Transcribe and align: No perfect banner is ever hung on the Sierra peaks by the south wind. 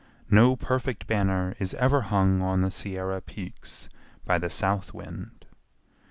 No 0.31 0.55
perfect 0.55 1.05
banner 1.05 1.55
is 1.59 1.75
ever 1.75 2.01
hung 2.01 2.41
on 2.41 2.61
the 2.63 2.71
Sierra 2.71 3.21
peaks 3.21 3.87
by 4.25 4.39
the 4.39 4.49
south 4.49 4.95
wind. 4.95 5.45